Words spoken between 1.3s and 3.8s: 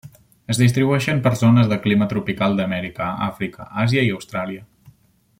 zones de clima tropical d'Amèrica, Àfrica,